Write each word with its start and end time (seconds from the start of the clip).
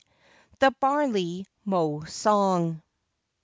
THE 0.57 0.71
BARLEY 0.79 1.45
MOW 1.63 2.05
SONG. 2.05 2.81